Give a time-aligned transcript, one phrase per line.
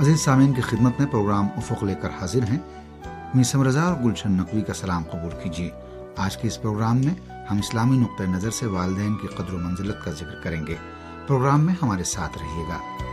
[0.00, 2.58] عزیز سامعین کی خدمت میں پروگرام افق لے کر حاضر ہیں۔
[3.34, 5.70] میسم رضا اور گلشن نقوی کا سلام قبول کیجیے۔
[6.16, 7.14] آج کے اس پروگرام میں
[7.50, 10.74] ہم اسلامی نقطۂ نظر سے والدین کی قدر و منزلت کا ذکر کریں گے۔
[11.26, 13.07] پروگرام میں ہمارے ساتھ رہیے گا۔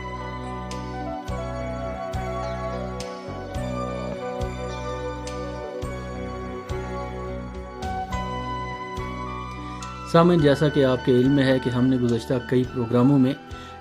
[10.16, 13.34] سامعین، جیسا کہ آپ کے علم میں ہے کہ ہم نے گزشتہ کئی پروگراموں میں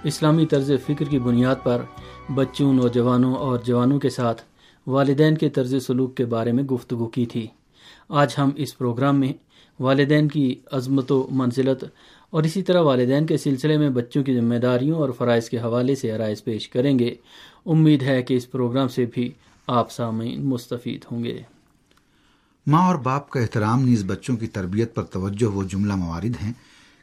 [0.04, 1.82] اسلامی طرز فکر کی بنیاد پر
[2.34, 4.42] بچوں، نوجوانوں اور جوانوں کے ساتھ
[4.86, 7.46] والدین کے طرز سلوک کے بارے میں گفتگو کی تھی۔
[8.08, 9.32] آج ہم اس پروگرام میں
[9.80, 11.84] والدین کی عظمت و منزلت
[12.30, 15.94] اور اسی طرح والدین کے سلسلے میں بچوں کی ذمہ داریوں اور فرائض کے حوالے
[15.94, 17.14] سے عرائض پیش کریں گے۔
[17.66, 19.32] امید ہے کہ اس پروگرام سے بھی
[19.66, 21.42] آپ سامعین مستفید ہوں گے۔
[22.66, 26.52] ماں اور باپ کا احترام نیز بچوں کی تربیت پر توجہ وہ جملہ موارد ہیں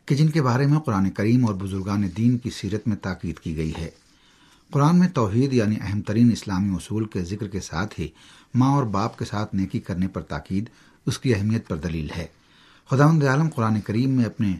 [0.05, 3.57] کہ جن کے بارے میں قرآن کریم اور بزرگان دین کی سیرت میں تاکید کی
[3.57, 3.89] گئی ہے۔
[4.71, 8.07] قرآن میں توحید یعنی اہم ترین اسلامی اصول کے ذکر کے ساتھ ہی
[8.55, 10.69] ماں اور باپ کے ساتھ نیکی کرنے پر تاکید
[11.05, 12.27] اس کی اہمیت پر دلیل ہے۔
[12.89, 14.55] خدا عالم قرآن کریم میں اپنے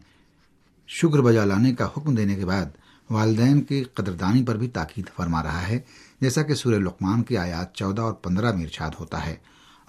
[0.88, 2.66] شکر بجا لانے کا حکم دینے کے بعد
[3.10, 5.80] والدین کی قدردانی پر بھی تاکید فرما رہا ہے،
[6.22, 9.36] جیسا کہ سورہ لقمان کی آیات چودہ اور پندرہ میں ارشاد ہوتا ہے۔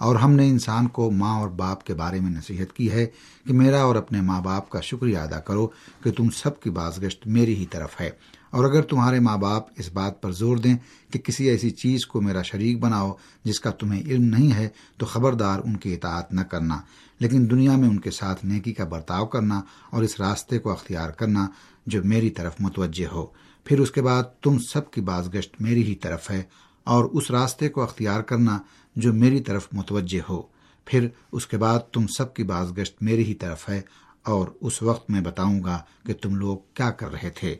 [0.03, 3.07] اور ہم نے انسان کو ماں اور باپ کے بارے میں نصیحت کی ہے
[3.47, 5.67] کہ میرا اور اپنے ماں باپ کا شکریہ ادا کرو
[6.03, 8.09] کہ تم سب کی بازگشت میری ہی طرف ہے۔
[8.49, 10.77] اور اگر تمہارے ماں باپ اس بات پر زور دیں
[11.11, 15.05] کہ کسی ایسی چیز کو میرا شریک بناؤ جس کا تمہیں علم نہیں ہے تو
[15.05, 16.81] خبردار ان کی اطاعت نہ کرنا،
[17.19, 21.09] لیکن دنیا میں ان کے ساتھ نیکی کا برتاؤ کرنا اور اس راستے کو اختیار
[21.09, 21.47] کرنا
[21.87, 23.25] جو میری طرف متوجہ ہو۔
[23.63, 26.43] پھر اس کے بعد تم سب کی بازگشت میری ہی طرف ہے۔
[26.83, 28.59] اور اس راستے کو اختیار کرنا
[28.95, 30.41] جو میری طرف متوجہ ہو۔
[30.85, 33.81] پھر اس کے بعد تم سب کی بازگشت میری ہی طرف ہے
[34.23, 37.55] اور اس وقت میں بتاؤں گا کہ تم لوگ کیا کر رہے تھے۔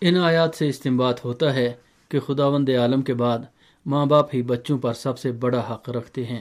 [0.00, 1.72] ان آیات سے استعمال ہوتا ہے
[2.08, 3.38] کہ خداوند عالم کے بعد
[3.86, 6.40] ماں باپ ہی بچوں پر سب سے بڑا حق رکھتے ہیں۔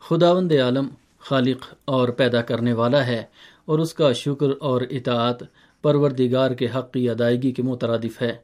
[0.00, 0.88] خداوند عالم
[1.18, 3.24] خالق اور پیدا کرنے والا ہے
[3.64, 5.36] اور اس کا شکر اور اطاعت
[5.82, 8.36] پروردگار کے حق کی ادائیگی کے مترادف ہے۔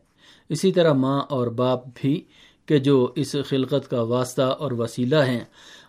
[0.48, 2.24] اسی طرح ماں اور باپ بھی
[2.68, 5.40] کہ جو اس خلقت کا واسطہ اور وسیلہ ہیں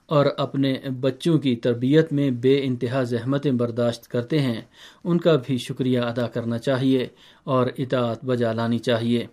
[0.07, 4.61] اور اپنے بچوں کی تربیت میں بے انتہا زحمتیں برداشت کرتے ہیں،
[5.03, 7.07] ان کا بھی شکریہ ادا کرنا چاہیے
[7.43, 9.25] اور اطاعت بجا لانی چاہیے۔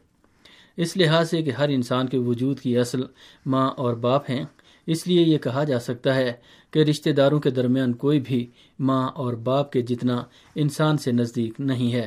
[0.79, 3.03] اس لحاظ سے کہ ہر انسان کے وجود کی اصل
[3.47, 4.45] ماں اور باپ ہیں،
[4.89, 6.33] اس لیے یہ کہا جا سکتا ہے
[6.73, 8.47] کہ رشتہ داروں کے درمیان کوئی بھی
[8.79, 10.23] ماں اور باپ کے جتنا
[10.55, 12.07] انسان سے نزدیک نہیں ہے،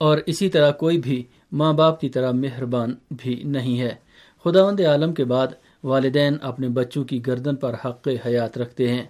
[0.00, 1.22] اور اسی طرح کوئی بھی
[1.52, 3.94] ماں باپ کی طرح مہربان بھی نہیں ہے۔
[4.44, 5.46] خداوند عالم کے بعد
[5.84, 9.02] والدین اپنے بچوں کی گردن پر حق حیات رکھتے ہیں۔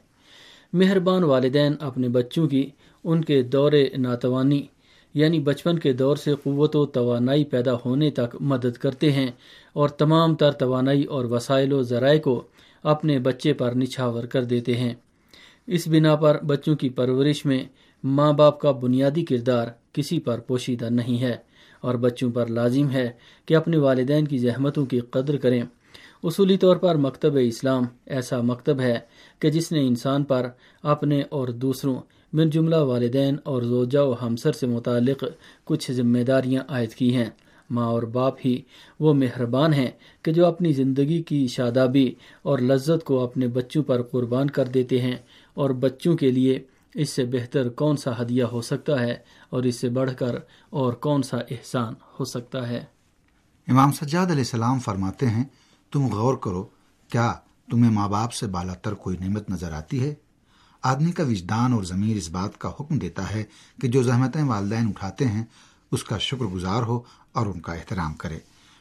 [0.73, 2.71] مہربان والدین اپنے بچوں کی
[3.05, 4.67] ان کے دور ناتوانی
[5.15, 9.31] یعنی بچپن کے دور سے قوت و توانائی پیدا ہونے تک مدد کرتے ہیں
[9.73, 12.43] اور تمام تر توانائی اور وسائل و ذرائع کو
[12.83, 14.95] اپنے بچے پر نچھاور کر دیتے ہیں۔
[15.67, 17.65] اس بنا پر بچوں کی پرورش میں
[18.05, 21.37] ماں باپ کا بنیادی کردار کسی پر پوشیدہ نہیں ہے۔
[21.81, 23.11] اور بچوں پر لازم ہے
[23.47, 25.63] کہ اپنے والدین کی زحمتوں کی قدر کریں۔
[26.25, 28.99] اصولی طور پر مکتب اسلام ایسا مکتب ہے
[29.39, 30.49] کہ جس نے انسان پر
[30.83, 31.97] اپنے اور دوسروں،
[32.33, 35.25] من جملہ والدین اور زوجہ و ہمسر سے متعلق
[35.65, 37.31] کچھ ذمہ داریاں عائد کی ہیں۔
[37.71, 38.63] ماں اور باپ ہی
[39.01, 39.91] وہ مہربان ہیں
[40.23, 45.01] کہ جو اپنی زندگی کی شادابی اور لذت کو اپنے بچوں پر قربان کر دیتے
[45.01, 45.17] ہیں
[45.55, 46.59] اور بچوں کے لیے
[47.01, 49.15] اس سے بہتر کون سا ہدیہ ہو سکتا ہے
[49.51, 50.37] اور اس سے بڑھ کر
[50.71, 52.85] اور کون سا احسان ہو سکتا ہے؟
[53.69, 55.45] امام سجاد علیہ السلام فرماتے ہیں،
[55.93, 56.63] تم غور کرو،
[57.11, 57.33] کیا
[57.69, 60.15] تمہیں ماں باپ سے بالا تر کوئی نعمت نظر آتی ہے؟
[60.83, 63.43] آدمی کا وجدان اور ضمیر اس بات کا حکم دیتا ہے
[63.79, 65.45] کہ جو زحمتیں والدین اٹھاتے ہیں،
[65.93, 67.01] اس کا شکر گزار ہو
[67.33, 68.39] اور ان کا احترام کرے۔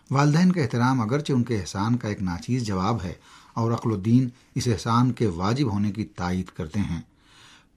[0.09, 3.13] والدین کا احترام اگرچہ ان کے احسان کا ایک ناچیز جواب ہے،
[3.53, 7.01] اور عقل الدین اس احسان کے واجب ہونے کی تائید کرتے ہیں۔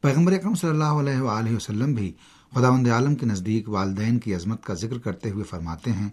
[0.02, 2.12] پیغمبر اکرم صلی اللہ علیہ وآلہ وسلم بھی
[2.54, 6.08] خداوند عالم کے نزدیک والدین کی عظمت کا ذکر کرتے ہوئے فرماتے ہیں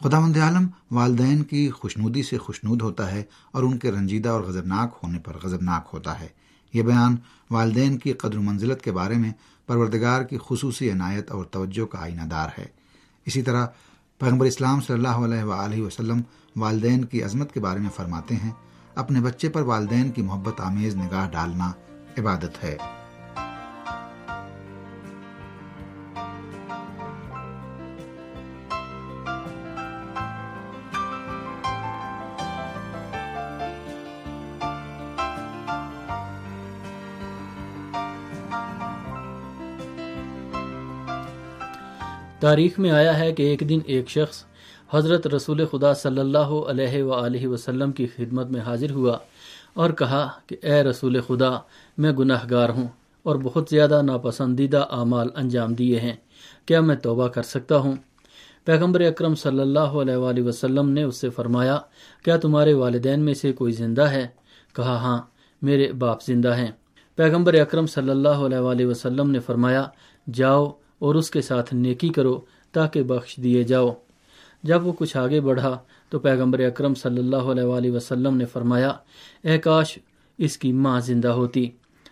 [0.00, 4.40] خدا مند عالم والدین کی خوشنودی سے خوشنود ہوتا ہے اور ان کے رنجیدہ اور
[4.40, 6.28] غضبناک ہونے پر غضبناک ہوتا ہے۔
[6.74, 7.16] یہ بیان
[7.50, 9.32] والدین کی قدر و منزلت کے بارے میں
[9.66, 12.66] پروردگار کی خصوصی عنایت اور توجہ کا آئینہ دار ہے۔
[13.26, 13.66] اسی طرح
[14.18, 16.20] پیغمبر اسلام صلی اللہ علیہ وآلہ وسلم
[16.56, 18.52] والدین کی عظمت کے بارے میں فرماتے ہیں،
[18.94, 21.72] اپنے بچے پر والدین کی محبت آمیز نگاہ ڈالنا
[22.18, 22.76] عبادت ہے۔
[42.40, 44.44] تاریخ میں آیا ہے کہ ایک دن ایک شخص
[44.92, 49.18] حضرت رسول خدا صلی اللہ علیہ وآلہ وسلم کی خدمت میں حاضر ہوا
[49.74, 51.50] اور کہا کہ اے رسول خدا،
[51.98, 52.88] میں گناہ گار ہوں
[53.22, 56.16] اور بہت زیادہ ناپسندیدہ اعمال انجام دیے ہیں۔
[56.66, 57.96] کیا میں توبہ کر سکتا ہوں؟
[58.64, 61.78] پیغمبر اکرم صلی اللہ علیہ وآلہ وسلم نے اس سے فرمایا،
[62.24, 64.26] کیا تمہارے والدین میں سے کوئی زندہ ہے؟
[64.72, 65.22] کہا ہاں
[65.62, 66.70] میرے باپ زندہ ہیں۔
[67.16, 69.86] پیغمبر اکرم صلی اللہ علیہ وآلہ وسلم نے فرمایا،
[70.32, 72.40] جاؤ اور اس کے ساتھ نیکی کرو
[72.72, 73.94] تاکہ بخش دیے جاؤ۔
[74.62, 75.78] جب وہ کچھ آگے بڑھا
[76.10, 78.92] تو پیغمبر اکرم صلی اللہ علیہ وآلہ وسلم نے فرمایا،
[79.42, 79.98] اے کاش،
[80.38, 81.70] اس کی ماں زندہ ہوتی۔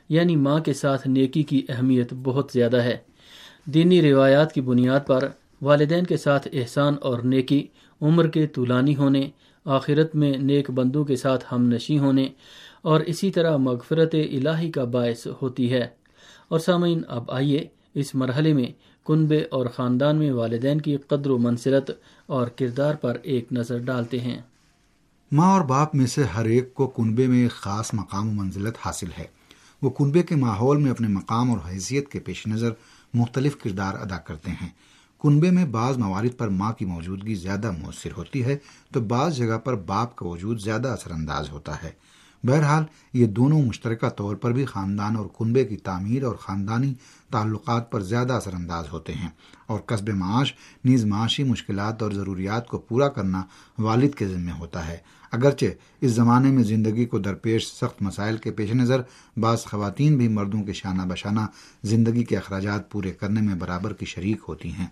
[0.08, 2.96] یعنی ماں کے ساتھ نیکی کی اہمیت بہت زیادہ ہے۔
[3.64, 5.28] دینی روایات کی بنیاد پر
[5.62, 7.66] والدین کے ساتھ احسان اور نیکی،
[8.02, 9.30] عمر کے طولانی ہونے،
[9.64, 12.28] آخرت میں نیک بندوں کے ساتھ ہم نشی ہونے،
[12.82, 15.88] اور اسی طرح مغفرت الہی کا باعث ہوتی ہے۔
[16.48, 17.66] اور سامعین، اب آئیے
[17.96, 18.66] اس مرحلے میں
[19.06, 21.90] کنبے اور خاندان میں والدین کی قدر و منصرت
[22.26, 24.42] اور کردار پر ایک نظر ڈالتے ہیں۔
[25.32, 28.74] ماں اور باپ میں سے ہر ایک کو کنبے میں ایک خاص مقام و منزلت
[28.80, 29.24] حاصل ہے۔
[29.82, 32.70] وہ کنبے کے ماحول میں اپنے مقام اور حیثیت کے پیش نظر
[33.14, 34.68] مختلف کردار ادا کرتے ہیں۔
[35.22, 38.56] کنبے میں بعض موارد پر ماں کی موجودگی زیادہ مؤثر ہوتی ہے
[38.92, 41.90] تو بعض جگہ پر باپ کا وجود زیادہ اثر انداز ہوتا ہے۔
[42.46, 46.94] بہرحال یہ دونوں مشترکہ طور پر بھی خاندان اور کنبے کی تعمیر اور خاندانی
[47.30, 49.28] تعلقات پر زیادہ اثر انداز ہوتے ہیں
[49.66, 50.54] اور قصب معاش،
[50.84, 53.42] نیز معاشی مشکلات اور ضروریات کو پورا کرنا
[53.78, 54.96] والد کے ذمے ہوتا ہے۔
[55.32, 55.66] اگرچہ
[56.00, 59.02] اس زمانے میں زندگی کو درپیش سخت مسائل کے پیش نظر،
[59.36, 61.40] بعض خواتین بھی مردوں کے شانہ بشانہ
[61.82, 64.86] زندگی کے اخراجات پورے کرنے میں برابر کی شریک ہوتی ہیں۔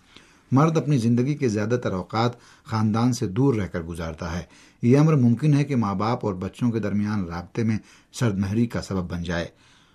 [0.54, 2.30] مرد اپنی زندگی کے زیادہ تر اوقات
[2.64, 4.42] خاندان سے دور رہ کر گزارتا ہے۔
[4.82, 7.78] یہ امر ممکن ہے کہ ماں باپ اور بچوں کے درمیان رابطے میں
[8.12, 9.46] سرد مہری کا سبب بن جائے۔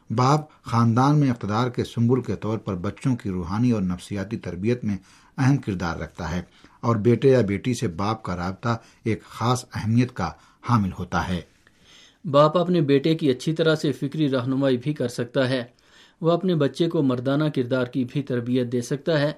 [0.09, 4.83] باپ خاندان میں اقتدار کے سنبل کے طور پر بچوں کی روحانی اور نفسیاتی تربیت
[4.83, 4.97] میں
[5.37, 6.41] اہم کردار رکھتا ہے
[6.81, 10.31] اور بیٹے یا بیٹی سے باپ کا رابطہ ایک خاص اہمیت کا
[10.69, 11.41] حامل ہوتا ہے۔
[12.25, 15.63] باپ اپنے بیٹے کی اچھی طرح سے فکری رہنمائی بھی کر سکتا ہے۔
[16.21, 19.31] وہ اپنے بچے کو مردانہ کردار کی بھی تربیت دے سکتا ہے۔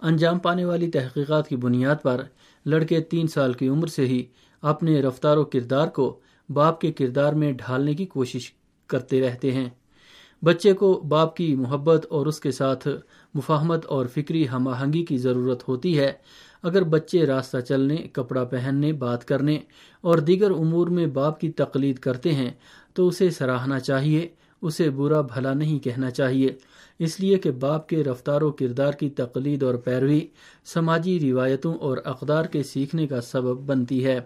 [0.00, 2.22] انجام پانے والی تحقیقات کی بنیاد پر
[2.66, 4.24] لڑکے تین سال کی عمر سے ہی
[4.62, 8.52] اپنے رفتار و کردار کو باپ کے کردار میں ڈھالنے کی کوشش
[8.86, 9.68] کرتے رہتے ہیں۔
[10.44, 12.88] بچے کو باپ کی محبت اور اس کے ساتھ
[13.34, 16.12] مفاہمت اور فکری ہم آہنگی کی ضرورت ہوتی ہے۔
[16.62, 19.58] اگر بچے راستہ چلنے، کپڑا پہننے، بات کرنے
[20.00, 22.50] اور دیگر امور میں باپ کی تقلید کرتے ہیں
[22.94, 24.28] تو اسے سراہنا چاہیے۔
[24.62, 26.48] اسے برا بھلا نہیں کہنا چاہیے۔
[26.98, 30.20] اس لیے کہ باپ کے رفتار و کردار کی تقلید اور پیروی
[30.64, 34.20] سماجی روایتوں اور اقدار کے سیکھنے کا سبب بنتی ہے۔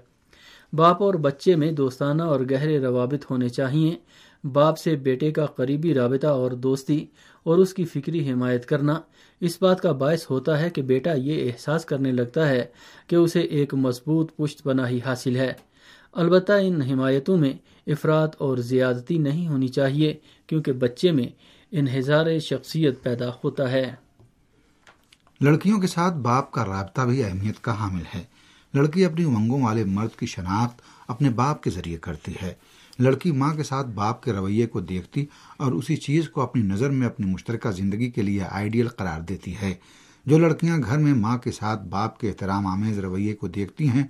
[0.73, 3.97] باپ اور بچے میں دوستانہ اور گہرے روابط ہونے چاہیے۔
[4.45, 7.07] باپ سے بیٹے کا قریبی رابطہ اور دوستی
[7.43, 9.01] اور اس کی فکری حمایت کرنا۔
[9.41, 12.65] اس بات کا باعث ہوتا ہے کہ بیٹا یہ احساس کرنے لگتا ہے
[13.07, 15.53] کہ اسے ایک مضبوط پشت پناہی حاصل ہے۔
[16.13, 17.53] البتہ ان حمایتوں میں
[17.87, 21.27] افراد اور زیادتی نہیں ہونی چاہیے، کیونکہ بچے میں
[21.71, 23.95] انحصار شخصیت پیدا ہوتا ہے۔
[25.41, 28.23] لڑکیوں کے ساتھ باپ کا رابطہ بھی اہمیت کا حامل ہے۔
[28.75, 32.55] لڑکی اپنی امنگوں والے مرد کی شناخت اپنے باپ کے ذریعے کرتی ہے۔
[32.99, 35.27] لڑکی ماں کے ساتھ باپ کے رویے کو دیکھتی
[35.57, 39.55] اور اسی چیز کو اپنی نظر میں اپنی مشترکہ زندگی کے لیے آئیڈیل قرار دیتی
[39.63, 39.75] ہے۔
[40.27, 44.05] جو لڑکیاں گھر میں ماں کے ساتھ باپ کے احترام آمیز رویے کو دیکھتی ہیں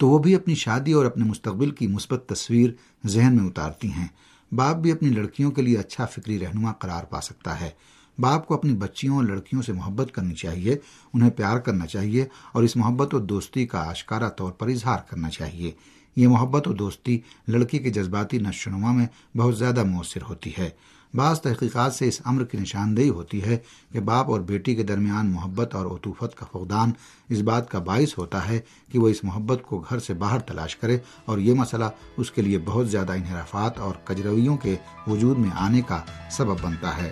[0.00, 2.70] تو وہ بھی اپنی شادی اور اپنے مستقبل کی مثبت تصویر
[3.06, 4.08] ذہن میں اتارتی ہیں۔
[4.52, 7.70] باپ بھی اپنی لڑکیوں کے لیے اچھا فکری رہنما قرار پا سکتا ہے۔
[8.18, 10.76] باپ کو اپنی بچیوں اور لڑکیوں سے محبت کرنی چاہیے،
[11.14, 15.30] انہیں پیار کرنا چاہیے اور اس محبت و دوستی کا آشکارا طور پر اظہار کرنا
[15.30, 15.70] چاہیے۔
[16.16, 20.70] یہ محبت و دوستی لڑکی کے جذباتی نشوونما میں بہت زیادہ مؤثر ہوتی ہے۔
[21.14, 23.58] بعض تحقیقات سے اس امر کی نشاندہی ہوتی ہے
[23.92, 26.90] کہ باپ اور بیٹی کے درمیان محبت اور عطوفت کا فقدان
[27.28, 28.60] اس بات کا باعث ہوتا ہے
[28.92, 31.84] کہ وہ اس محبت کو گھر سے باہر تلاش کرے اور یہ مسئلہ
[32.16, 34.76] اس کے لیے بہت زیادہ انحرافات اور کجرویوں کے
[35.06, 36.00] وجود میں آنے کا
[36.30, 37.10] سبب بنتا ہے۔